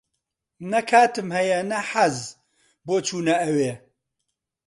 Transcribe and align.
نە 0.71 0.79
کاتم 0.89 1.29
ھەیە 1.37 1.59
نە 1.69 1.79
حەز، 1.89 2.17
بۆ 2.85 2.95
چوونە 3.07 3.35
ئەوێ. 3.43 3.73